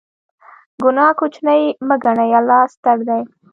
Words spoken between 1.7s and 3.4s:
مه ګڼئ، الله ستر دی.